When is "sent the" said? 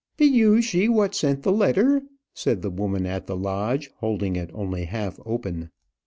1.13-1.51